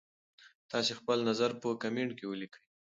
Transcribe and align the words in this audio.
تاسي 0.71 0.91
خپل 0.99 1.17
نظر 1.29 1.49
په 1.61 1.67
کمنټ 1.81 2.11
کي 2.17 2.25
ولیکئ. 2.27 2.59